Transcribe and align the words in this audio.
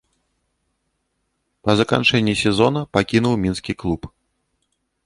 Па 1.67 1.71
заканчэнні 1.83 2.33
сезона 2.43 2.81
пакінуў 2.99 3.35
мінскі 3.45 3.73
клуб. 3.85 4.01